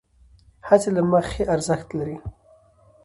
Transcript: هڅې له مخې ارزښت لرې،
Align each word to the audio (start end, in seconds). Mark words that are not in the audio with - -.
هڅې 0.67 0.89
له 0.95 1.01
مخې 1.11 1.43
ارزښت 1.55 1.87
لرې، 1.97 2.17